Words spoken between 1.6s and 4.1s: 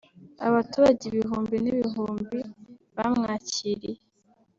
n’ibihumbi bamwakiriye